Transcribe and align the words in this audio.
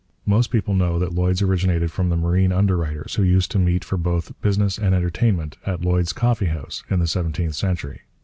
Most 0.25 0.49
people 0.49 0.73
know 0.73 0.97
that 0.97 1.13
Lloyd's 1.13 1.43
originated 1.43 1.91
from 1.91 2.09
the 2.09 2.17
marine 2.17 2.51
underwriters 2.51 3.13
who 3.13 3.21
used 3.21 3.51
to 3.51 3.59
meet 3.59 3.85
for 3.85 3.97
both 3.97 4.33
business 4.41 4.79
and 4.79 4.95
entertainment 4.95 5.57
at 5.63 5.81
Lloyd's 5.85 6.11
coffee 6.11 6.47
house 6.47 6.83
in 6.89 6.97
the 6.97 7.05
seventeenth 7.05 7.53
century. 7.53 8.01